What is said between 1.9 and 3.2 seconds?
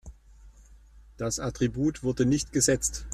wurde nicht gesetzt.